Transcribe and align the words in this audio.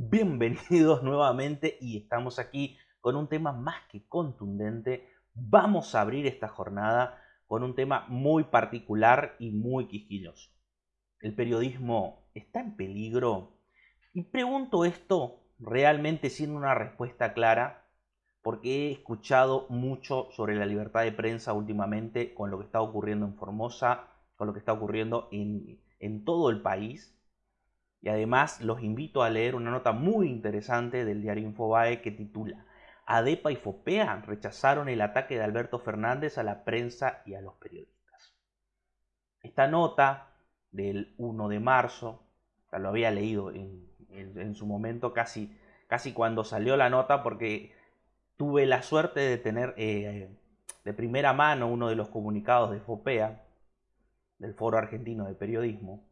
Bienvenidos 0.00 1.02
nuevamente 1.02 1.76
y 1.80 1.96
estamos 1.96 2.38
aquí 2.38 2.78
con 3.00 3.16
un 3.16 3.28
tema 3.28 3.52
más 3.52 3.82
que 3.90 4.06
contundente. 4.06 5.08
Vamos 5.34 5.94
a 5.94 6.02
abrir 6.02 6.24
esta 6.26 6.46
jornada 6.46 7.20
con 7.48 7.64
un 7.64 7.74
tema 7.74 8.06
muy 8.08 8.44
particular 8.44 9.34
y 9.40 9.50
muy 9.50 9.88
quisquilloso. 9.88 10.50
¿El 11.20 11.34
periodismo 11.34 12.30
está 12.32 12.60
en 12.60 12.76
peligro? 12.76 13.58
Y 14.14 14.22
pregunto 14.22 14.84
esto 14.84 15.40
realmente 15.58 16.30
sin 16.30 16.52
una 16.52 16.76
respuesta 16.76 17.34
clara 17.34 17.84
porque 18.40 18.86
he 18.86 18.92
escuchado 18.92 19.66
mucho 19.68 20.28
sobre 20.30 20.54
la 20.54 20.64
libertad 20.64 21.02
de 21.02 21.12
prensa 21.12 21.52
últimamente 21.54 22.34
con 22.34 22.52
lo 22.52 22.58
que 22.58 22.66
está 22.66 22.80
ocurriendo 22.80 23.26
en 23.26 23.34
Formosa, 23.34 24.04
con 24.36 24.46
lo 24.46 24.52
que 24.52 24.60
está 24.60 24.72
ocurriendo 24.72 25.28
en, 25.32 25.80
en 25.98 26.24
todo 26.24 26.50
el 26.50 26.62
país 26.62 27.17
y 28.00 28.08
además 28.08 28.60
los 28.60 28.82
invito 28.82 29.22
a 29.22 29.30
leer 29.30 29.54
una 29.54 29.70
nota 29.70 29.92
muy 29.92 30.28
interesante 30.28 31.04
del 31.04 31.22
diario 31.22 31.44
Infobae 31.44 32.00
que 32.00 32.10
titula 32.10 32.64
ADEPA 33.08 33.52
y 33.52 33.56
FOPEA 33.56 34.22
rechazaron 34.26 34.90
el 34.90 35.00
ataque 35.00 35.36
de 35.36 35.42
Alberto 35.42 35.78
Fernández 35.78 36.36
a 36.36 36.42
la 36.42 36.64
prensa 36.64 37.22
y 37.24 37.34
a 37.34 37.40
los 37.40 37.54
periodistas. 37.54 38.36
Esta 39.40 39.66
nota 39.66 40.34
del 40.70 41.14
1 41.16 41.48
de 41.48 41.58
marzo, 41.58 42.22
ya 42.70 42.78
lo 42.78 42.90
había 42.90 43.10
leído 43.10 43.50
en, 43.50 44.54
su 44.54 44.66
momento 44.66 45.14
casi, 45.14 45.58
casi 45.86 46.12
cuando 46.12 46.44
salió 46.44 46.76
la 46.76 46.90
nota 46.90 47.22
porque 47.22 47.72
tuve 48.36 48.66
la 48.66 48.82
suerte 48.82 49.20
de 49.20 49.38
tener 49.38 49.72
eh, 49.78 50.28
de 50.84 50.92
primera 50.92 51.32
mano 51.32 51.66
uno 51.66 51.88
de 51.88 51.94
los 51.94 52.10
comunicados 52.10 52.70
de 52.72 52.80
FOPEA, 52.80 53.42
del 54.36 54.52
Foro 54.52 54.76
Argentino 54.76 55.24
de 55.24 55.34
Periodismo, 55.34 56.07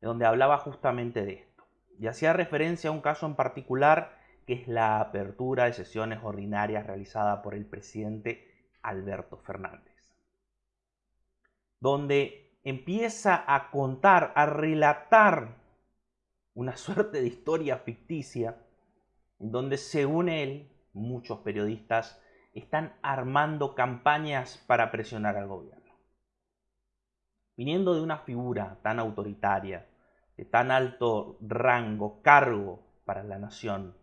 donde 0.00 0.26
hablaba 0.26 0.58
justamente 0.58 1.24
de 1.24 1.32
esto. 1.34 1.64
Y 1.98 2.06
hacía 2.06 2.32
referencia 2.32 2.90
a 2.90 2.92
un 2.92 3.00
caso 3.00 3.26
en 3.26 3.34
particular 3.34 4.16
que 4.46 4.54
es 4.54 4.68
la 4.68 5.00
apertura 5.00 5.64
de 5.64 5.74
sesiones 5.74 6.20
ordinarias 6.22 6.86
realizada 6.86 7.42
por 7.42 7.54
el 7.54 7.66
presidente 7.66 8.48
Alberto 8.82 9.36
Fernández, 9.36 9.92
donde 11.80 12.58
empieza 12.64 13.44
a 13.46 13.70
contar, 13.70 14.32
a 14.36 14.46
relatar 14.46 15.56
una 16.54 16.76
suerte 16.76 17.20
de 17.20 17.26
historia 17.26 17.78
ficticia, 17.78 18.56
donde 19.38 19.76
según 19.76 20.28
él, 20.28 20.72
muchos 20.94 21.40
periodistas 21.40 22.20
están 22.54 22.94
armando 23.02 23.74
campañas 23.74 24.64
para 24.66 24.90
presionar 24.90 25.36
al 25.36 25.46
gobierno. 25.46 25.94
Viniendo 27.56 27.94
de 27.94 28.00
una 28.00 28.18
figura 28.18 28.78
tan 28.82 28.98
autoritaria, 28.98 29.87
de 30.38 30.46
tan 30.46 30.70
alto 30.70 31.36
rango, 31.42 32.22
cargo 32.22 32.86
para 33.04 33.22
la 33.24 33.38
nación, 33.38 33.98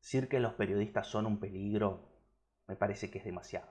decir 0.00 0.28
que 0.28 0.40
los 0.40 0.54
periodistas 0.54 1.08
son 1.08 1.26
un 1.26 1.38
peligro 1.40 2.08
me 2.66 2.76
parece 2.76 3.10
que 3.10 3.18
es 3.18 3.24
demasiado. 3.24 3.68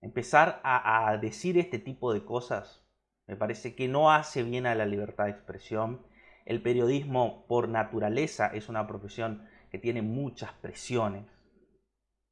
Empezar 0.00 0.60
a, 0.64 1.14
decir 1.18 1.58
este 1.58 1.78
tipo 1.78 2.14
de 2.14 2.24
cosas 2.24 2.82
me 3.26 3.36
parece 3.36 3.74
que 3.74 3.88
no 3.88 4.10
hace 4.10 4.42
bien 4.42 4.66
a 4.66 4.74
la 4.74 4.86
libertad 4.86 5.24
de 5.24 5.32
expresión. 5.32 6.06
El 6.46 6.62
periodismo 6.62 7.46
por 7.46 7.68
naturaleza 7.68 8.46
es 8.46 8.70
una 8.70 8.86
profesión 8.86 9.46
que 9.70 9.78
tiene 9.78 10.00
muchas 10.00 10.52
presiones 10.54 11.26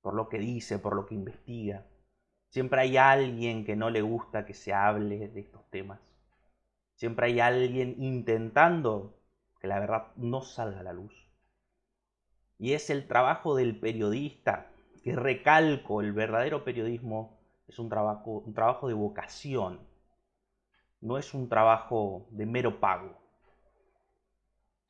por 0.01 0.15
lo 0.15 0.31
que 0.31 0.39
dice, 0.39 0.79
por 0.79 0.97
lo 0.97 1.05
que 1.05 1.15
investiga. 1.15 1.87
Siempre 2.49 2.81
hay 2.81 2.97
alguien 2.97 3.67
que 3.67 3.77
no 3.77 3.91
le 3.91 4.01
gusta 4.01 4.47
que 4.47 4.55
se 4.55 4.73
hable 4.73 5.29
de 5.29 5.41
estos 5.41 5.69
temas. 5.71 6.01
Siempre 7.03 7.27
hay 7.27 7.41
alguien 7.41 7.97
intentando 7.99 9.19
que 9.61 9.67
la 9.67 9.81
verdad 9.81 10.13
no 10.15 10.41
salga 10.41 10.79
a 10.79 10.83
la 10.85 10.93
luz. 10.93 11.13
Y 12.61 12.75
es 12.75 12.91
el 12.91 13.09
trabajo 13.09 13.57
del 13.57 13.81
periodista, 13.81 14.71
que 15.03 15.17
recalco, 15.17 16.01
el 16.01 16.13
verdadero 16.13 16.63
periodismo 16.63 17.41
es 17.67 17.81
un 17.81 17.89
trabajo, 17.89 18.45
un 18.47 18.55
trabajo 18.55 18.87
de 18.87 18.95
vocación, 18.95 19.81
no 21.01 21.19
es 21.19 21.35
un 21.35 21.49
trabajo 21.49 22.29
de 22.31 22.47
mero 22.47 22.79
pago. 22.79 23.19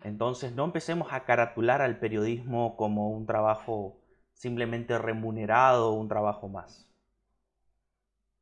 Entonces 0.02 0.52
no 0.52 0.66
empecemos 0.66 1.14
a 1.14 1.24
caratular 1.24 1.80
al 1.80 1.98
periodismo 1.98 2.76
como 2.76 3.08
un 3.08 3.24
trabajo 3.24 4.02
simplemente 4.34 4.98
remunerado, 4.98 5.92
un 5.92 6.08
trabajo 6.08 6.46
más. 6.46 6.86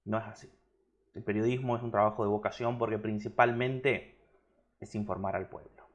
No 0.05 0.19
es 0.19 0.25
así. 0.25 0.60
El 1.15 1.25
periodismo 1.25 1.77
es 1.77 1.83
un 1.83 1.91
trabajo 1.91 2.23
de 2.23 2.31
vocación 2.31 2.79
porque 2.79 2.99
principalmente 2.99 4.17
es 4.79 4.95
informar 4.95 5.37
al 5.37 5.49
pueblo. 5.49 5.89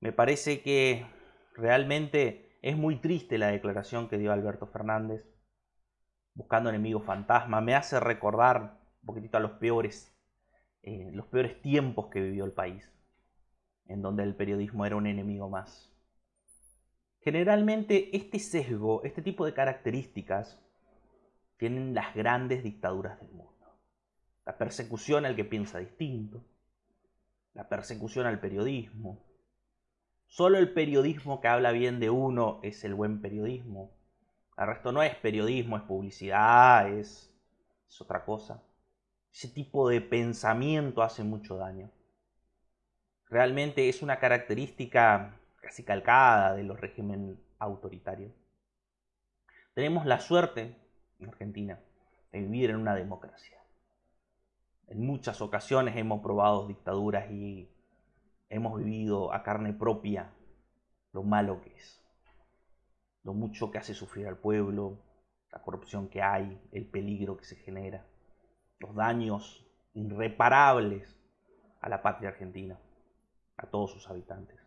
Me 0.00 0.12
parece 0.12 0.62
que 0.62 1.06
realmente 1.54 2.58
es 2.62 2.76
muy 2.76 2.96
triste 2.96 3.38
la 3.38 3.48
declaración 3.48 4.08
que 4.08 4.18
dio 4.18 4.32
Alberto 4.32 4.66
Fernández 4.66 5.24
buscando 6.34 6.70
enemigos 6.70 7.04
fantasma. 7.04 7.60
Me 7.60 7.74
hace 7.74 8.00
recordar 8.00 8.80
un 9.02 9.06
poquitito 9.06 9.36
a 9.36 9.40
los 9.40 9.52
peores, 9.52 10.16
eh, 10.82 11.10
los 11.12 11.26
peores 11.26 11.60
tiempos 11.60 12.08
que 12.08 12.20
vivió 12.20 12.44
el 12.44 12.52
país, 12.52 12.90
en 13.86 14.02
donde 14.02 14.22
el 14.22 14.34
periodismo 14.34 14.86
era 14.86 14.96
un 14.96 15.06
enemigo 15.06 15.48
más. 15.48 15.92
Generalmente 17.20 18.16
este 18.16 18.38
sesgo, 18.38 19.04
este 19.04 19.22
tipo 19.22 19.44
de 19.44 19.54
características, 19.54 20.60
tienen 21.56 21.94
las 21.94 22.14
grandes 22.14 22.64
dictaduras 22.64 23.20
del 23.20 23.30
mundo. 23.30 23.51
La 24.44 24.58
persecución 24.58 25.24
al 25.24 25.36
que 25.36 25.44
piensa 25.44 25.78
distinto, 25.78 26.44
la 27.54 27.68
persecución 27.68 28.26
al 28.26 28.40
periodismo. 28.40 29.24
Solo 30.26 30.58
el 30.58 30.72
periodismo 30.72 31.40
que 31.40 31.48
habla 31.48 31.72
bien 31.72 32.00
de 32.00 32.10
uno 32.10 32.60
es 32.62 32.84
el 32.84 32.94
buen 32.94 33.20
periodismo. 33.20 33.92
El 34.56 34.66
resto 34.66 34.92
no 34.92 35.02
es 35.02 35.14
periodismo, 35.16 35.76
es 35.76 35.82
publicidad, 35.82 36.90
es, 36.90 37.32
es 37.88 38.00
otra 38.00 38.24
cosa. 38.24 38.62
Ese 39.32 39.48
tipo 39.48 39.88
de 39.88 40.00
pensamiento 40.00 41.02
hace 41.02 41.22
mucho 41.22 41.56
daño. 41.56 41.90
Realmente 43.28 43.88
es 43.88 44.02
una 44.02 44.18
característica 44.18 45.38
casi 45.60 45.84
calcada 45.84 46.54
de 46.54 46.64
los 46.64 46.80
regímenes 46.80 47.38
autoritarios. 47.58 48.32
Tenemos 49.74 50.04
la 50.04 50.20
suerte 50.20 50.76
en 51.18 51.28
Argentina 51.28 51.78
de 52.30 52.40
vivir 52.40 52.70
en 52.70 52.76
una 52.76 52.94
democracia. 52.94 53.61
En 54.88 55.06
muchas 55.06 55.40
ocasiones 55.40 55.96
hemos 55.96 56.20
probado 56.20 56.68
dictaduras 56.68 57.30
y 57.30 57.70
hemos 58.48 58.78
vivido 58.78 59.32
a 59.32 59.42
carne 59.42 59.72
propia 59.72 60.32
lo 61.12 61.22
malo 61.22 61.60
que 61.60 61.74
es, 61.74 62.02
lo 63.22 63.34
mucho 63.34 63.70
que 63.70 63.78
hace 63.78 63.94
sufrir 63.94 64.26
al 64.26 64.38
pueblo, 64.38 64.98
la 65.50 65.62
corrupción 65.62 66.08
que 66.08 66.22
hay, 66.22 66.60
el 66.72 66.86
peligro 66.86 67.36
que 67.36 67.44
se 67.44 67.56
genera, 67.56 68.06
los 68.78 68.94
daños 68.94 69.66
irreparables 69.94 71.16
a 71.80 71.88
la 71.88 72.02
patria 72.02 72.30
argentina, 72.30 72.78
a 73.56 73.66
todos 73.66 73.92
sus 73.92 74.08
habitantes. 74.08 74.58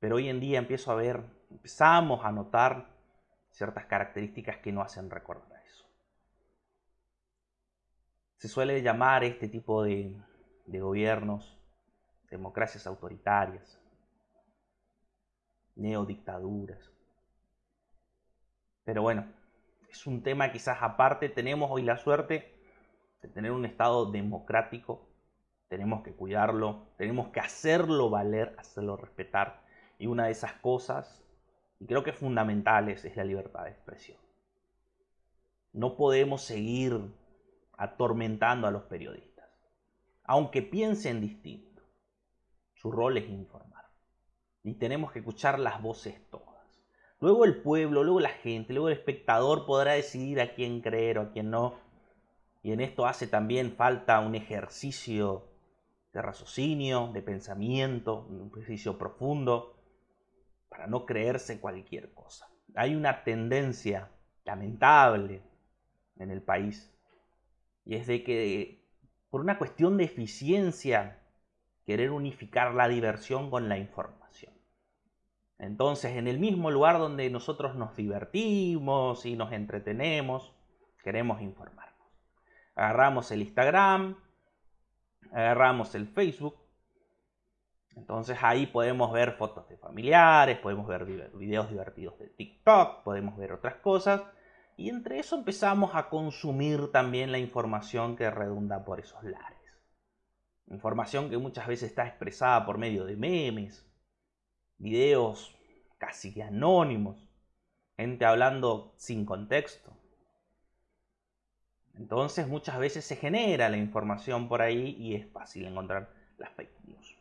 Pero 0.00 0.16
hoy 0.16 0.28
en 0.28 0.40
día 0.40 0.58
empiezo 0.58 0.92
a 0.92 0.96
ver, 0.96 1.24
empezamos 1.50 2.24
a 2.24 2.32
notar 2.32 2.88
ciertas 3.50 3.86
características 3.86 4.58
que 4.58 4.72
no 4.72 4.82
hacen 4.82 5.08
recordar. 5.08 5.53
Se 8.44 8.50
suele 8.50 8.82
llamar 8.82 9.24
este 9.24 9.48
tipo 9.48 9.82
de, 9.84 10.14
de 10.66 10.78
gobiernos 10.78 11.58
democracias 12.30 12.86
autoritarias, 12.86 13.80
neodictaduras. 15.76 16.92
Pero 18.84 19.00
bueno, 19.00 19.32
es 19.88 20.06
un 20.06 20.22
tema 20.22 20.52
quizás 20.52 20.76
aparte. 20.82 21.30
Tenemos 21.30 21.70
hoy 21.70 21.84
la 21.84 21.96
suerte 21.96 22.52
de 23.22 23.28
tener 23.30 23.50
un 23.50 23.64
Estado 23.64 24.10
democrático. 24.10 25.08
Tenemos 25.68 26.02
que 26.02 26.12
cuidarlo, 26.12 26.88
tenemos 26.98 27.28
que 27.28 27.40
hacerlo 27.40 28.10
valer, 28.10 28.54
hacerlo 28.58 28.98
respetar. 28.98 29.62
Y 29.98 30.06
una 30.06 30.26
de 30.26 30.32
esas 30.32 30.52
cosas, 30.52 31.24
y 31.80 31.86
creo 31.86 32.04
que 32.04 32.12
fundamentales, 32.12 33.06
es 33.06 33.16
la 33.16 33.24
libertad 33.24 33.64
de 33.64 33.70
expresión. 33.70 34.18
No 35.72 35.96
podemos 35.96 36.42
seguir 36.42 37.23
atormentando 37.76 38.66
a 38.66 38.70
los 38.70 38.84
periodistas, 38.84 39.48
aunque 40.24 40.62
piensen 40.62 41.20
distinto. 41.20 41.82
Su 42.74 42.90
rol 42.90 43.16
es 43.16 43.28
informar. 43.28 43.84
Y 44.62 44.74
tenemos 44.74 45.12
que 45.12 45.20
escuchar 45.20 45.58
las 45.58 45.80
voces 45.82 46.28
todas. 46.30 46.54
Luego 47.20 47.44
el 47.44 47.62
pueblo, 47.62 48.02
luego 48.02 48.20
la 48.20 48.30
gente, 48.30 48.72
luego 48.72 48.88
el 48.88 48.98
espectador 48.98 49.66
podrá 49.66 49.92
decidir 49.92 50.40
a 50.40 50.54
quién 50.54 50.80
creer 50.80 51.18
o 51.18 51.22
a 51.22 51.30
quién 51.30 51.50
no. 51.50 51.78
Y 52.62 52.72
en 52.72 52.80
esto 52.80 53.06
hace 53.06 53.26
también 53.26 53.76
falta 53.76 54.20
un 54.20 54.34
ejercicio 54.34 55.48
de 56.12 56.22
raciocinio, 56.22 57.10
de 57.12 57.22
pensamiento, 57.22 58.26
un 58.28 58.50
ejercicio 58.52 58.96
profundo 58.96 59.76
para 60.68 60.86
no 60.86 61.06
creerse 61.06 61.60
cualquier 61.60 62.14
cosa. 62.14 62.48
Hay 62.74 62.94
una 62.94 63.24
tendencia 63.24 64.10
lamentable 64.44 65.42
en 66.18 66.30
el 66.30 66.42
país 66.42 66.93
y 67.84 67.96
es 67.96 68.06
de 68.06 68.24
que 68.24 68.84
por 69.30 69.40
una 69.40 69.58
cuestión 69.58 69.96
de 69.96 70.04
eficiencia 70.04 71.20
querer 71.84 72.10
unificar 72.10 72.74
la 72.74 72.88
diversión 72.88 73.50
con 73.50 73.68
la 73.68 73.78
información. 73.78 74.52
Entonces, 75.58 76.16
en 76.16 76.26
el 76.26 76.38
mismo 76.38 76.70
lugar 76.70 76.98
donde 76.98 77.30
nosotros 77.30 77.74
nos 77.76 77.96
divertimos 77.96 79.24
y 79.26 79.36
nos 79.36 79.52
entretenemos, 79.52 80.54
queremos 81.02 81.40
informarnos. 81.42 81.94
Agarramos 82.74 83.30
el 83.30 83.42
Instagram, 83.42 84.16
agarramos 85.30 85.94
el 85.94 86.08
Facebook. 86.08 86.56
Entonces 87.96 88.38
ahí 88.42 88.66
podemos 88.66 89.12
ver 89.12 89.32
fotos 89.32 89.68
de 89.68 89.76
familiares, 89.76 90.58
podemos 90.58 90.86
ver 90.88 91.04
videos 91.04 91.70
divertidos 91.70 92.18
de 92.18 92.28
TikTok, 92.28 93.04
podemos 93.04 93.36
ver 93.36 93.52
otras 93.52 93.76
cosas. 93.76 94.22
Y 94.76 94.88
entre 94.88 95.18
eso 95.18 95.36
empezamos 95.36 95.94
a 95.94 96.08
consumir 96.08 96.90
también 96.90 97.30
la 97.30 97.38
información 97.38 98.16
que 98.16 98.30
redunda 98.30 98.84
por 98.84 98.98
esos 98.98 99.22
lares. 99.22 99.58
Información 100.66 101.30
que 101.30 101.38
muchas 101.38 101.66
veces 101.66 101.90
está 101.90 102.06
expresada 102.06 102.64
por 102.66 102.78
medio 102.78 103.04
de 103.04 103.16
memes, 103.16 103.86
videos 104.78 105.54
casi 105.98 106.34
que 106.34 106.42
anónimos, 106.42 107.28
gente 107.96 108.24
hablando 108.24 108.94
sin 108.96 109.24
contexto. 109.24 109.96
Entonces 111.94 112.48
muchas 112.48 112.78
veces 112.78 113.04
se 113.04 113.16
genera 113.16 113.68
la 113.68 113.76
información 113.76 114.48
por 114.48 114.62
ahí 114.62 114.96
y 114.98 115.14
es 115.14 115.30
fácil 115.30 115.66
encontrar 115.66 116.12
las 116.38 116.50
fake 116.50 116.84
news. 116.84 117.16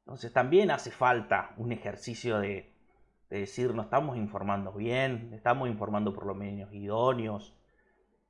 Entonces 0.00 0.32
también 0.32 0.70
hace 0.70 0.90
falta 0.90 1.52
un 1.58 1.72
ejercicio 1.72 2.38
de, 2.38 2.75
decir, 3.28 3.74
no 3.74 3.82
estamos 3.82 4.16
informando 4.16 4.72
bien, 4.72 5.32
estamos 5.34 5.68
informando 5.68 6.14
por 6.14 6.26
lo 6.26 6.34
menos 6.34 6.72
idóneos. 6.72 7.54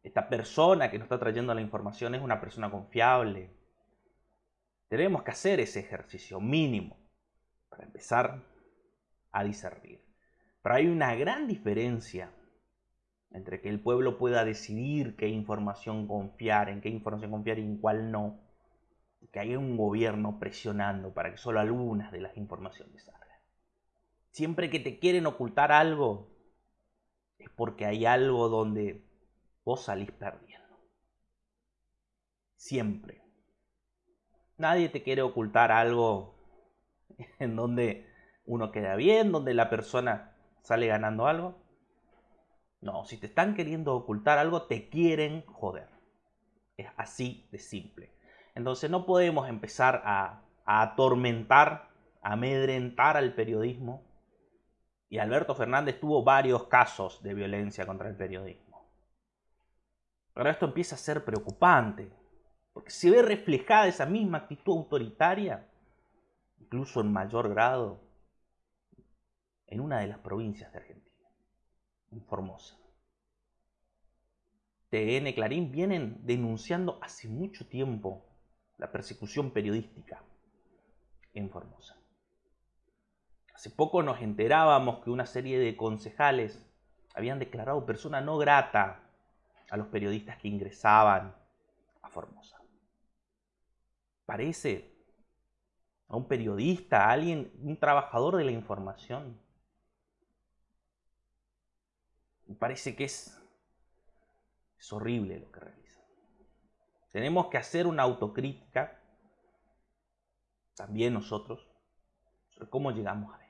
Esta 0.03 0.29
persona 0.29 0.91
que 0.91 0.99
nos 0.99 1.07
está 1.07 1.19
trayendo 1.19 1.55
la 1.55 1.61
información 1.61 2.15
es 2.15 2.23
una 2.23 2.41
persona 2.41 2.71
confiable. 2.71 3.51
Tenemos 4.89 5.23
que 5.23 5.33
hacer 5.33 5.61
ese 5.61 5.81
ejercicio 5.81 6.41
mínimo 6.41 6.97
para 7.69 7.85
empezar 7.85 8.43
a 9.33 9.45
discernir. 9.45 10.01
Pero 10.63 10.75
hay 10.75 10.87
una 10.87 11.15
gran 11.15 11.47
diferencia 11.47 12.33
entre 13.33 13.61
que 13.61 13.69
el 13.69 13.81
pueblo 13.81 14.17
pueda 14.17 14.45
decidir 14.45 15.17
qué 15.17 15.29
información 15.29 16.07
confiar, 16.07 16.71
en 16.71 16.81
qué 16.81 16.89
información 16.89 17.31
confiar 17.31 17.59
y 17.59 17.63
en 17.63 17.79
cuál 17.79 18.11
no, 18.11 18.41
que 19.31 19.41
haya 19.41 19.59
un 19.59 19.77
gobierno 19.77 20.39
presionando 20.39 21.13
para 21.13 21.31
que 21.31 21.37
solo 21.37 21.61
algunas 21.61 22.13
de 22.13 22.21
las 22.21 22.37
informaciones 22.37 23.05
salgan. 23.05 23.26
Siempre 24.37 24.69
que 24.69 24.81
te 24.81 24.99
quieren 24.99 25.25
ocultar 25.25 25.73
algo, 25.73 26.29
es 27.39 27.49
porque 27.49 27.87
hay 27.87 28.05
algo 28.05 28.51
donde 28.51 29.03
vos 29.65 29.85
salís 29.85 30.11
perdiendo. 30.13 30.77
Siempre. 32.55 33.23
Nadie 34.59 34.91
te 34.91 35.03
quiere 35.03 35.23
ocultar 35.23 35.73
algo 35.73 36.35
en 37.39 37.57
donde 37.57 38.13
uno 38.45 38.73
queda 38.73 38.95
bien, 38.95 39.33
donde 39.33 39.55
la 39.55 39.71
persona 39.71 40.37
sale 40.61 40.87
ganando 40.87 41.29
algo. 41.29 41.57
No, 42.83 43.07
si 43.07 43.17
te 43.17 43.29
están 43.29 43.55
queriendo 43.55 43.97
ocultar 43.97 44.37
algo, 44.37 44.65
te 44.65 44.91
quieren 44.91 45.47
joder. 45.47 45.89
Es 46.77 46.89
así 46.99 47.49
de 47.53 47.59
simple. 47.59 48.13
Entonces 48.55 48.91
no 48.91 49.07
podemos 49.07 49.49
empezar 49.49 50.03
a, 50.05 50.43
atormentar, 50.67 51.89
a 52.21 52.35
amedrentar 52.35 53.17
al 53.17 53.33
periodismo. 53.33 54.06
Y 55.09 55.19
Alberto 55.19 55.55
Fernández 55.55 56.01
tuvo 56.01 56.25
varios 56.25 56.65
casos 56.65 57.23
de 57.23 57.35
violencia 57.35 57.87
contra 57.87 58.09
el 58.09 58.17
periodismo. 58.17 58.91
Pero 60.35 60.51
esto 60.51 60.67
empieza 60.67 60.97
a 60.97 60.99
ser 60.99 61.25
preocupante, 61.25 62.13
porque 62.73 62.91
se 62.91 63.11
ve 63.11 63.23
reflejada 63.23 63.87
esa 63.87 64.05
misma 64.05 64.39
actitud 64.39 64.77
autoritaria, 64.77 65.67
incluso 66.59 67.01
en 67.01 67.13
mayor 67.13 67.49
grado, 67.49 68.03
en 69.67 69.81
una 69.81 70.01
de 70.01 70.09
las 70.09 70.19
provincias 70.19 70.73
de 70.73 70.79
Argentina, 70.79 71.29
en 72.11 72.23
Formosa. 72.25 72.77
TN 74.91 75.33
Clarín 75.35 75.73
vienen 75.73 76.19
denunciando 76.25 76.99
hace 77.03 77.29
mucho 77.29 77.67
tiempo 77.67 78.25
la 78.79 78.93
persecución 78.93 79.51
periodística 79.51 80.23
en 81.35 81.51
Formosa. 81.51 81.96
Hace 83.57 83.71
poco 83.71 84.03
nos 84.03 84.21
enterábamos 84.21 85.03
que 85.03 85.09
una 85.09 85.25
serie 85.25 85.59
de 85.59 85.79
concejales 85.79 86.63
habían 87.15 87.39
declarado 87.39 87.87
persona 87.87 88.21
no 88.21 88.37
grata 88.37 89.01
a 89.71 89.79
los 89.79 89.87
periodistas 89.87 90.37
que 90.37 90.49
ingresaban 90.49 91.35
a 92.03 92.11
Formosa. 92.11 92.61
Parece 94.27 94.95
a 96.07 96.17
un 96.17 96.29
periodista, 96.29 97.07
a 97.07 97.13
alguien, 97.13 97.51
un 97.63 97.79
trabajador 97.79 98.37
de 98.37 98.45
la 98.45 98.51
información, 98.51 99.41
parece 102.59 102.95
que 102.95 103.05
es, 103.05 103.43
horrible 104.91 105.41
lo 105.41 105.51
que 105.51 105.61
realiza. 105.61 106.03
Tenemos 107.11 107.47
que 107.47 107.57
hacer 107.57 107.87
una 107.87 108.03
autocrítica, 108.03 109.01
también 110.75 111.15
nosotros, 111.15 111.67
sobre 112.51 112.69
cómo 112.69 112.91
llegamos 112.91 113.35
a. 113.35 113.46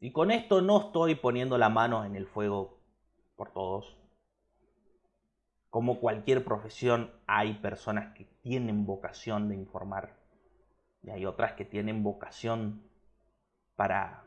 Y 0.00 0.12
con 0.12 0.30
esto 0.30 0.60
no 0.60 0.80
estoy 0.80 1.14
poniendo 1.14 1.56
la 1.56 1.68
mano 1.68 2.04
en 2.04 2.16
el 2.16 2.26
fuego 2.26 2.78
por 3.34 3.52
todos. 3.52 3.96
Como 5.70 6.00
cualquier 6.00 6.44
profesión, 6.44 7.12
hay 7.26 7.54
personas 7.54 8.14
que 8.14 8.24
tienen 8.42 8.86
vocación 8.86 9.48
de 9.48 9.56
informar 9.56 10.16
y 11.02 11.10
hay 11.10 11.24
otras 11.24 11.52
que 11.52 11.64
tienen 11.64 12.02
vocación 12.02 12.82
para 13.74 14.24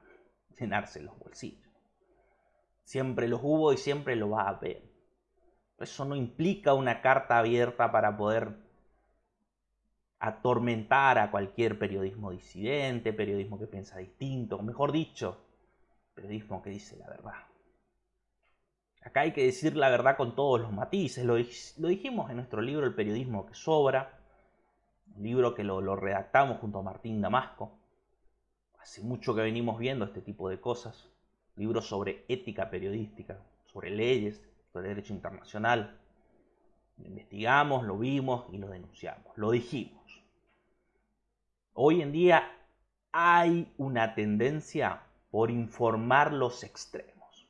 llenarse 0.60 1.02
los 1.02 1.18
bolsillos. 1.18 1.68
Siempre 2.84 3.28
los 3.28 3.42
hubo 3.44 3.72
y 3.74 3.78
siempre 3.78 4.16
lo 4.16 4.32
va 4.32 4.44
a 4.44 4.50
haber. 4.50 4.84
Eso 5.78 6.06
no 6.06 6.16
implica 6.16 6.74
una 6.74 7.02
carta 7.02 7.38
abierta 7.38 7.92
para 7.92 8.18
poder 8.18 8.58
atormentar 10.20 11.18
a 11.18 11.32
cualquier 11.32 11.80
periodismo 11.80 12.32
disidente, 12.32 13.14
periodismo 13.14 13.58
que 13.58 13.68
piensa 13.68 13.98
distinto, 13.98 14.62
mejor 14.62 14.92
dicho, 14.92 15.38
periodismo 16.22 16.62
que 16.62 16.70
dice 16.72 16.98
la 16.98 17.08
verdad. 17.08 17.34
Acá 19.02 19.22
hay 19.22 19.32
que 19.32 19.46
decir 19.46 19.78
la 19.78 19.90
verdad 19.90 20.18
con 20.18 20.36
todos 20.36 20.60
los 20.60 20.72
matices. 20.72 21.24
Lo, 21.24 21.36
dijimos 21.36 22.30
en 22.30 22.36
nuestro 22.36 22.62
libro 22.62 22.86
El 22.86 22.94
periodismo 22.94 23.46
que 23.46 23.56
sobra, 23.56 24.20
un 25.16 25.24
libro 25.24 25.56
que 25.56 25.64
lo 25.64 25.96
redactamos 25.96 26.58
junto 26.60 26.80
a 26.80 26.84
Martín 26.84 27.22
Damasco. 27.22 27.72
Hace 28.80 29.02
mucho 29.02 29.34
que 29.34 29.42
venimos 29.42 29.80
viendo 29.80 30.06
este 30.06 30.22
tipo 30.22 30.50
de 30.50 30.60
cosas 30.60 31.10
libros 31.56 31.88
sobre 31.88 32.26
ética 32.28 32.70
periodística, 32.70 33.38
sobre 33.66 33.90
leyes, 33.90 34.42
sobre 34.72 34.90
derecho 34.90 35.14
internacional. 35.14 36.00
Lo 36.98 37.06
investigamos, 37.06 37.86
lo 37.86 37.98
vimos 37.98 38.46
y 38.52 38.58
lo 38.58 38.68
denunciamos, 38.68 39.38
lo 39.38 39.52
dijimos. 39.52 40.24
Hoy 41.74 42.02
en 42.02 42.12
día 42.12 42.52
hay 43.12 43.74
una 43.78 44.16
tendencia 44.16 45.04
por 45.32 45.52
informar 45.52 46.34
los 46.34 46.64
extremos. 46.64 47.48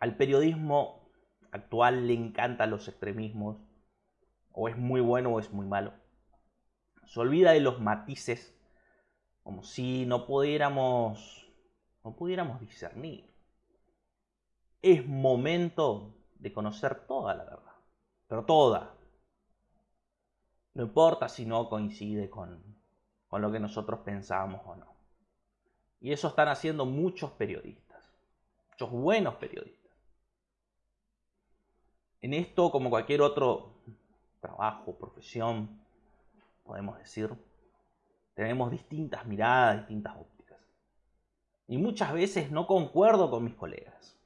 Al 0.00 0.16
periodismo 0.16 1.08
actual 1.52 2.06
le 2.06 2.14
encantan 2.14 2.70
los 2.70 2.88
extremismos, 2.88 3.58
o 4.52 4.68
es 4.68 4.76
muy 4.76 5.00
bueno 5.00 5.30
o 5.30 5.38
es 5.38 5.52
muy 5.52 5.66
malo. 5.66 5.92
Se 7.06 7.20
olvida 7.20 7.52
de 7.52 7.60
los 7.60 7.80
matices, 7.80 8.54
como 9.42 9.62
si 9.62 10.06
no 10.06 10.26
pudiéramos 10.26 11.42
no 12.04 12.16
pudiéramos 12.16 12.60
discernir. 12.60 13.32
Es 14.80 15.06
momento 15.06 16.14
de 16.34 16.52
conocer 16.52 17.06
toda 17.06 17.34
la 17.34 17.44
verdad, 17.44 17.74
pero 18.26 18.44
toda. 18.44 18.94
No 20.74 20.82
importa 20.84 21.28
si 21.28 21.46
no 21.46 21.68
coincide 21.68 22.28
con, 22.28 22.76
con 23.28 23.42
lo 23.42 23.52
que 23.52 23.60
nosotros 23.60 24.00
pensamos 24.00 24.62
o 24.64 24.74
no. 24.74 24.91
Y 26.02 26.12
eso 26.12 26.26
están 26.26 26.48
haciendo 26.48 26.84
muchos 26.84 27.30
periodistas, 27.30 28.12
muchos 28.72 28.90
buenos 28.90 29.36
periodistas. 29.36 29.92
En 32.20 32.34
esto, 32.34 32.72
como 32.72 32.90
cualquier 32.90 33.22
otro 33.22 33.76
trabajo, 34.40 34.98
profesión, 34.98 35.80
podemos 36.64 36.98
decir, 36.98 37.30
tenemos 38.34 38.72
distintas 38.72 39.24
miradas, 39.26 39.78
distintas 39.78 40.16
opiniones. 40.16 40.66
Y 41.68 41.78
muchas 41.78 42.12
veces 42.12 42.50
no 42.50 42.66
concuerdo 42.66 43.30
con 43.30 43.44
mis 43.44 43.54
colegas. 43.54 44.18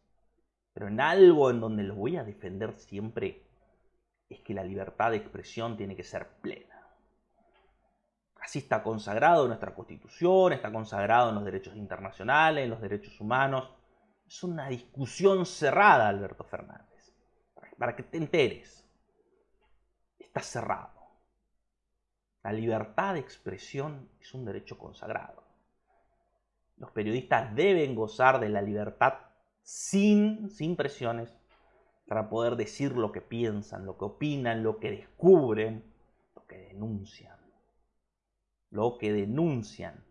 Pero 0.72 0.88
en 0.88 0.98
algo 0.98 1.50
en 1.50 1.60
donde 1.60 1.82
los 1.82 1.96
voy 1.96 2.16
a 2.16 2.24
defender 2.24 2.72
siempre 2.78 3.42
es 4.30 4.40
que 4.40 4.54
la 4.54 4.64
libertad 4.64 5.10
de 5.10 5.18
expresión 5.18 5.76
tiene 5.76 5.94
que 5.94 6.04
ser 6.04 6.26
plena. 6.40 6.75
Así 8.46 8.60
está 8.60 8.80
consagrado 8.80 9.42
en 9.42 9.48
nuestra 9.48 9.74
constitución, 9.74 10.52
está 10.52 10.70
consagrado 10.70 11.30
en 11.30 11.34
los 11.34 11.44
derechos 11.44 11.74
internacionales, 11.74 12.62
en 12.62 12.70
los 12.70 12.80
derechos 12.80 13.20
humanos. 13.20 13.68
Es 14.24 14.40
una 14.44 14.68
discusión 14.68 15.44
cerrada, 15.44 16.08
Alberto 16.08 16.44
Fernández. 16.44 17.12
Para 17.76 17.96
que 17.96 18.04
te 18.04 18.18
enteres. 18.18 18.88
Está 20.16 20.42
cerrado. 20.42 20.92
La 22.44 22.52
libertad 22.52 23.14
de 23.14 23.18
expresión 23.18 24.08
es 24.20 24.32
un 24.32 24.44
derecho 24.44 24.78
consagrado. 24.78 25.42
Los 26.76 26.92
periodistas 26.92 27.52
deben 27.52 27.96
gozar 27.96 28.38
de 28.38 28.48
la 28.48 28.62
libertad 28.62 29.14
sin, 29.64 30.50
sin 30.50 30.76
presiones 30.76 31.36
para 32.06 32.30
poder 32.30 32.54
decir 32.54 32.92
lo 32.92 33.10
que 33.10 33.22
piensan, 33.22 33.84
lo 33.84 33.98
que 33.98 34.04
opinan, 34.04 34.62
lo 34.62 34.78
que 34.78 34.92
descubren, 34.92 35.92
lo 36.36 36.46
que 36.46 36.58
denuncian. 36.58 37.35
Lo 38.76 38.98
que 38.98 39.10
denuncian. 39.10 40.04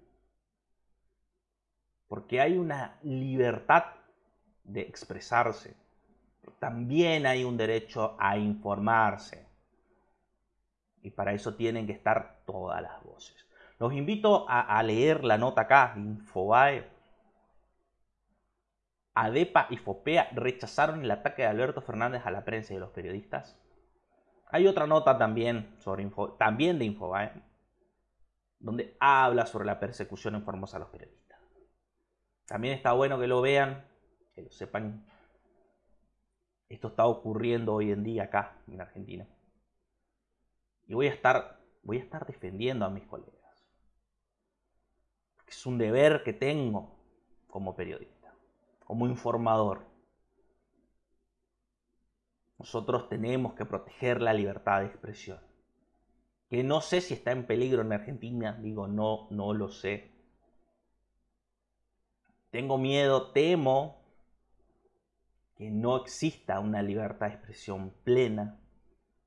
Porque 2.07 2.41
hay 2.41 2.57
una 2.57 2.97
libertad 3.03 3.83
de 4.63 4.81
expresarse. 4.81 5.75
También 6.57 7.27
hay 7.27 7.43
un 7.43 7.57
derecho 7.57 8.15
a 8.19 8.39
informarse. 8.39 9.45
Y 11.03 11.11
para 11.11 11.33
eso 11.33 11.53
tienen 11.53 11.85
que 11.85 11.93
estar 11.93 12.41
todas 12.47 12.81
las 12.81 13.03
voces. 13.03 13.35
Los 13.77 13.93
invito 13.93 14.47
a, 14.49 14.81
leer 14.81 15.23
la 15.23 15.37
nota 15.37 15.61
acá 15.61 15.93
Infobae. 15.95 16.89
ADEPA 19.13 19.67
y 19.69 19.77
FOPEA 19.77 20.29
rechazaron 20.33 21.03
el 21.03 21.11
ataque 21.11 21.43
de 21.43 21.49
Alberto 21.49 21.81
Fernández 21.81 22.25
a 22.25 22.31
la 22.31 22.43
prensa 22.43 22.73
y 22.73 22.77
a 22.77 22.79
los 22.79 22.89
periodistas. 22.89 23.59
Hay 24.47 24.65
otra 24.65 24.87
nota 24.87 25.19
también, 25.19 25.75
sobre 25.77 26.09
también 26.39 26.79
de 26.79 26.85
Infobae, 26.85 27.31
donde 28.59 28.95
habla 28.99 29.45
sobre 29.45 29.65
la 29.65 29.79
persecución 29.79 30.35
en 30.35 30.43
Formosa 30.43 30.77
a 30.77 30.79
los 30.79 30.89
periodistas. 30.89 31.39
También 32.45 32.73
está 32.73 32.93
bueno 32.93 33.19
que 33.19 33.27
lo 33.27 33.41
vean, 33.41 33.87
que 34.33 34.41
lo 34.41 34.51
sepan. 34.51 35.05
Esto 36.69 36.89
está 36.89 37.05
ocurriendo 37.05 37.73
hoy 37.73 37.91
en 37.91 38.03
día 38.03 38.23
acá, 38.23 38.61
en 38.67 38.81
Argentina. 38.81 39.27
Y 40.87 40.93
voy 40.93 41.07
a 41.07 41.13
estar, 41.13 41.59
voy 41.83 41.97
a 41.97 42.01
estar 42.01 42.25
defendiendo 42.25 42.85
a 42.85 42.89
mis 42.89 43.05
colegas 43.05 43.35
es 45.55 45.65
un 45.65 45.77
deber 45.77 46.23
que 46.23 46.33
tengo 46.33 46.99
como 47.47 47.75
periodista, 47.75 48.33
como 48.83 49.07
informador. 49.07 49.85
Nosotros 52.57 53.07
tenemos 53.09 53.53
que 53.53 53.65
proteger 53.65 54.21
la 54.21 54.33
libertad 54.33 54.81
de 54.81 54.87
expresión. 54.87 55.39
Que 56.49 56.63
no 56.63 56.81
sé 56.81 57.01
si 57.01 57.13
está 57.15 57.31
en 57.31 57.47
peligro 57.47 57.81
en 57.81 57.93
Argentina, 57.93 58.57
digo, 58.61 58.87
no, 58.87 59.27
no 59.31 59.53
lo 59.53 59.69
sé. 59.69 60.11
Tengo 62.51 62.77
miedo, 62.77 63.31
temo 63.31 64.03
que 65.57 65.71
no 65.71 65.97
exista 65.97 66.59
una 66.59 66.81
libertad 66.81 67.27
de 67.27 67.35
expresión 67.35 67.93
plena, 68.03 68.59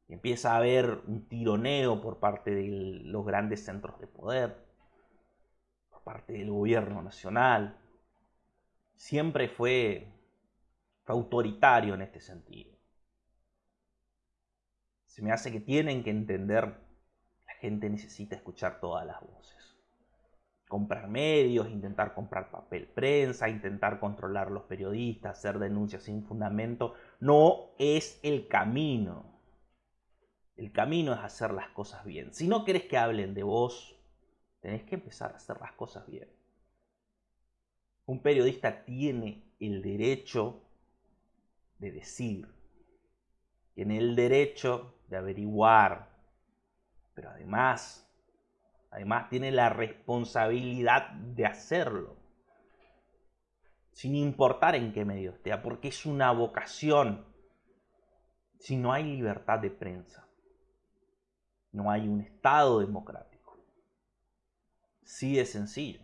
empieza 0.08 0.52
a 0.52 0.58
haber 0.58 1.02
un 1.06 1.26
tironeo 1.26 2.00
por 2.00 2.18
parte 2.20 2.54
de 2.54 3.00
los 3.04 3.24
grandes 3.24 3.64
centros 3.64 3.98
de 3.98 4.06
poder 4.06 4.68
parte 6.08 6.32
del 6.32 6.50
gobierno 6.50 7.02
nacional. 7.02 7.78
Siempre 8.96 9.46
fue, 9.46 10.10
autoritario 11.04 11.92
en 11.92 12.00
este 12.00 12.18
sentido. 12.18 12.74
Se 15.04 15.20
me 15.20 15.32
hace 15.32 15.52
que 15.52 15.60
tienen 15.60 16.02
que 16.02 16.08
entender, 16.08 16.80
gente 17.60 17.90
necesita 17.90 18.36
escuchar 18.36 18.80
todas 18.80 19.06
las 19.06 19.20
voces. 19.20 19.76
Comprar 20.68 21.08
medios, 21.08 21.68
intentar 21.70 22.14
comprar 22.14 22.50
papel 22.50 22.86
prensa, 22.88 23.48
intentar 23.48 24.00
controlar 24.00 24.50
los 24.50 24.64
periodistas, 24.64 25.38
hacer 25.38 25.58
denuncias 25.58 26.02
sin 26.02 26.24
fundamento, 26.24 26.94
no 27.20 27.70
es 27.78 28.20
el 28.22 28.48
camino. 28.48 29.40
El 30.56 30.72
camino 30.72 31.12
es 31.12 31.20
hacer 31.20 31.52
las 31.52 31.68
cosas 31.70 32.04
bien. 32.04 32.34
Si 32.34 32.48
no 32.48 32.64
querés 32.64 32.84
que 32.84 32.98
hablen 32.98 33.32
de 33.32 33.44
vos, 33.44 33.98
Tenés 34.60 34.82
que 34.84 34.96
empezar 34.96 35.32
a 35.32 35.36
hacer 35.36 35.60
las 35.60 35.72
cosas 35.72 36.06
bien. 36.06 36.28
Un 38.06 38.20
periodista 38.22 38.84
tiene 38.84 39.54
el 39.60 39.82
derecho 39.82 40.62
de 41.78 41.92
decir, 41.92 42.48
tiene 43.74 43.98
el 43.98 44.16
derecho 44.16 44.94
de 45.08 45.16
averiguar, 45.16 46.17
pero 47.18 47.30
además, 47.30 48.08
además 48.92 49.28
tiene 49.28 49.50
la 49.50 49.70
responsabilidad 49.70 51.10
de 51.10 51.46
hacerlo, 51.46 52.16
sin 53.90 54.14
importar 54.14 54.76
en 54.76 54.92
qué 54.92 55.04
medio 55.04 55.32
esté, 55.32 55.58
porque 55.58 55.88
es 55.88 56.06
una 56.06 56.30
vocación. 56.30 57.26
Si 58.60 58.76
no 58.76 58.92
hay 58.92 59.02
libertad 59.02 59.58
de 59.58 59.72
prensa, 59.72 60.28
no 61.72 61.90
hay 61.90 62.06
un 62.06 62.20
Estado 62.20 62.78
democrático. 62.78 63.58
Sí 65.02 65.34
de 65.34 65.44
sencillo. 65.44 66.02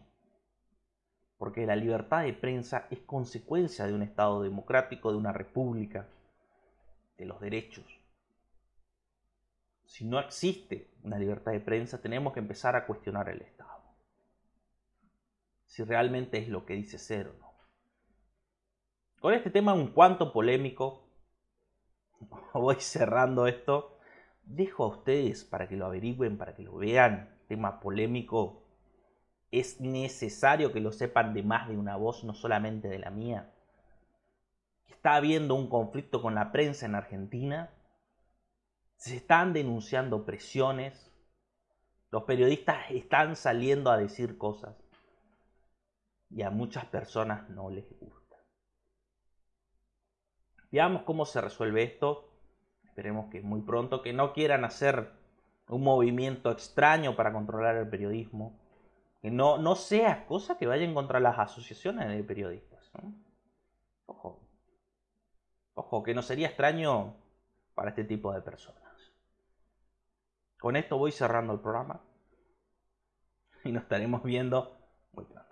Porque 1.38 1.64
la 1.64 1.76
libertad 1.76 2.24
de 2.24 2.32
prensa 2.32 2.88
es 2.90 2.98
consecuencia 3.02 3.86
de 3.86 3.94
un 3.94 4.02
Estado 4.02 4.42
democrático, 4.42 5.12
de 5.12 5.18
una 5.18 5.32
república, 5.32 6.08
de 7.16 7.24
los 7.24 7.40
derechos. 7.40 8.03
Si 9.84 10.04
no 10.04 10.18
existe 10.18 10.90
una 11.02 11.18
libertad 11.18 11.52
de 11.52 11.60
prensa, 11.60 12.00
tenemos 12.00 12.32
que 12.32 12.40
empezar 12.40 12.76
a 12.76 12.86
cuestionar 12.86 13.28
el 13.28 13.42
Estado. 13.42 13.82
Si 15.66 15.82
realmente 15.84 16.38
es 16.38 16.48
lo 16.48 16.64
que 16.64 16.74
dice 16.74 16.98
ser 16.98 17.28
o 17.28 17.34
no. 17.34 17.52
Con 19.20 19.34
este 19.34 19.50
tema 19.50 19.72
un 19.72 19.88
cuanto 19.88 20.32
polémico, 20.32 21.08
voy 22.54 22.76
cerrando 22.76 23.46
esto. 23.46 23.98
Dejo 24.42 24.84
a 24.84 24.88
ustedes 24.88 25.44
para 25.44 25.68
que 25.68 25.76
lo 25.76 25.86
averigüen, 25.86 26.36
para 26.36 26.54
que 26.54 26.62
lo 26.62 26.76
vean. 26.76 27.38
Tema 27.48 27.80
polémico 27.80 28.64
es 29.50 29.80
necesario 29.80 30.72
que 30.72 30.80
lo 30.80 30.92
sepan 30.92 31.32
de 31.32 31.42
más 31.42 31.68
de 31.68 31.76
una 31.76 31.96
voz, 31.96 32.24
no 32.24 32.34
solamente 32.34 32.88
de 32.88 32.98
la 32.98 33.10
mía. 33.10 33.52
Está 34.88 35.16
habiendo 35.16 35.54
un 35.54 35.68
conflicto 35.68 36.20
con 36.20 36.34
la 36.34 36.50
prensa 36.52 36.86
en 36.86 36.94
Argentina. 36.94 37.70
Se 39.04 39.16
están 39.16 39.52
denunciando 39.52 40.24
presiones. 40.24 41.12
Los 42.10 42.22
periodistas 42.22 42.90
están 42.90 43.36
saliendo 43.36 43.90
a 43.90 43.98
decir 43.98 44.38
cosas. 44.38 44.74
Y 46.30 46.40
a 46.40 46.48
muchas 46.48 46.86
personas 46.86 47.50
no 47.50 47.68
les 47.68 47.86
gusta. 48.00 48.38
Veamos 50.70 51.02
cómo 51.02 51.26
se 51.26 51.42
resuelve 51.42 51.82
esto. 51.82 52.30
Esperemos 52.86 53.30
que 53.30 53.42
muy 53.42 53.60
pronto, 53.60 54.00
que 54.00 54.14
no 54.14 54.32
quieran 54.32 54.64
hacer 54.64 55.12
un 55.68 55.82
movimiento 55.82 56.50
extraño 56.50 57.14
para 57.14 57.30
controlar 57.30 57.76
el 57.76 57.90
periodismo 57.90 58.58
que 59.20 59.30
no, 59.30 59.58
no 59.58 59.74
sea 59.74 60.24
cosa 60.24 60.56
que 60.56 60.66
vayan 60.66 60.94
contra 60.94 61.20
las 61.20 61.38
asociaciones 61.38 62.08
de 62.08 62.24
periodistas. 62.24 62.90
Ojo. 64.06 64.40
Ojo, 65.74 66.02
que 66.02 66.14
no 66.14 66.22
sería 66.22 66.48
extraño 66.48 67.16
para 67.74 67.90
este 67.90 68.04
tipo 68.04 68.32
de 68.32 68.40
personas. 68.40 68.83
Con 70.64 70.76
esto 70.76 70.96
voy 70.96 71.12
cerrando 71.12 71.52
el 71.52 71.60
programa 71.60 72.00
y 73.64 73.70
nos 73.70 73.82
estaremos 73.82 74.22
viendo 74.22 74.74
muy 75.12 75.26
pronto. 75.26 75.43